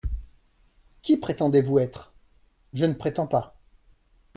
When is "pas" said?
3.27-3.59